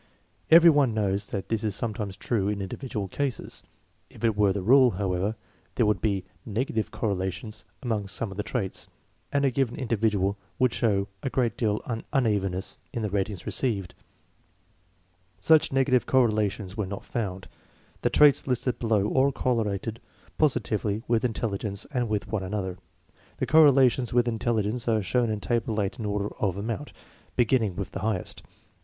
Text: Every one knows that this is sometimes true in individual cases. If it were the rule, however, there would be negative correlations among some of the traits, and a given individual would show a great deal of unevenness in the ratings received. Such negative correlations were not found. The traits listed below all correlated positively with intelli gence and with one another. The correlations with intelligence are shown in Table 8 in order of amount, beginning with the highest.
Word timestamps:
Every 0.49 0.71
one 0.71 0.95
knows 0.95 1.27
that 1.29 1.49
this 1.49 1.63
is 1.63 1.75
sometimes 1.75 2.17
true 2.17 2.47
in 2.47 2.59
individual 2.59 3.07
cases. 3.07 3.61
If 4.09 4.23
it 4.23 4.35
were 4.35 4.51
the 4.51 4.63
rule, 4.63 4.89
however, 4.97 5.35
there 5.75 5.85
would 5.85 6.01
be 6.01 6.23
negative 6.43 6.89
correlations 6.89 7.65
among 7.83 8.07
some 8.07 8.31
of 8.31 8.37
the 8.37 8.41
traits, 8.41 8.87
and 9.31 9.45
a 9.45 9.51
given 9.51 9.75
individual 9.75 10.39
would 10.57 10.73
show 10.73 11.07
a 11.21 11.29
great 11.29 11.55
deal 11.55 11.81
of 11.85 12.03
unevenness 12.13 12.79
in 12.91 13.03
the 13.03 13.11
ratings 13.11 13.45
received. 13.45 13.93
Such 15.39 15.71
negative 15.71 16.07
correlations 16.07 16.75
were 16.75 16.87
not 16.87 17.05
found. 17.05 17.47
The 18.01 18.09
traits 18.09 18.47
listed 18.47 18.79
below 18.79 19.07
all 19.07 19.31
correlated 19.31 20.01
positively 20.39 21.03
with 21.07 21.21
intelli 21.21 21.59
gence 21.59 21.85
and 21.91 22.09
with 22.09 22.27
one 22.27 22.41
another. 22.41 22.79
The 23.37 23.45
correlations 23.45 24.11
with 24.13 24.27
intelligence 24.27 24.87
are 24.87 25.03
shown 25.03 25.29
in 25.29 25.41
Table 25.41 25.79
8 25.79 25.99
in 25.99 26.05
order 26.07 26.29
of 26.39 26.57
amount, 26.57 26.91
beginning 27.35 27.75
with 27.75 27.91
the 27.91 27.99
highest. 27.99 28.41